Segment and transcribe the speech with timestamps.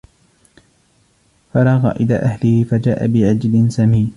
[1.53, 4.09] فراغ إلى أهله فجاء بعجل سمين